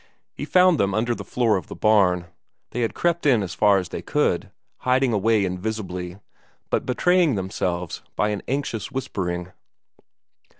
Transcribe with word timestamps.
He 0.33 0.45
found 0.45 0.79
them 0.79 0.95
under 0.95 1.13
the 1.13 1.23
floor 1.23 1.57
of 1.57 1.67
the 1.67 1.75
barn; 1.75 2.25
they 2.71 2.81
had 2.81 2.95
crept 2.95 3.27
in 3.27 3.43
as 3.43 3.53
far 3.53 3.77
as 3.77 3.89
they 3.89 4.01
could, 4.01 4.49
hiding 4.77 5.13
away 5.13 5.45
invisibly, 5.45 6.17
but 6.71 6.87
betraying 6.87 7.35
themselves 7.35 8.01
by 8.15 8.29
an 8.29 8.41
anxious 8.47 8.91
whispering. 8.91 9.51